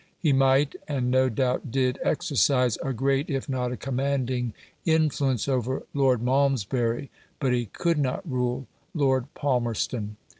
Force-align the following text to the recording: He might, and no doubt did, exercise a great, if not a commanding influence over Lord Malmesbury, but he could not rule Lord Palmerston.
He 0.17 0.33
might, 0.33 0.75
and 0.87 1.11
no 1.11 1.29
doubt 1.29 1.69
did, 1.69 1.99
exercise 2.01 2.75
a 2.77 2.91
great, 2.91 3.29
if 3.29 3.47
not 3.47 3.71
a 3.71 3.77
commanding 3.77 4.55
influence 4.83 5.47
over 5.47 5.83
Lord 5.93 6.23
Malmesbury, 6.23 7.11
but 7.39 7.53
he 7.53 7.67
could 7.67 7.99
not 7.99 8.27
rule 8.27 8.65
Lord 8.95 9.31
Palmerston. 9.35 10.17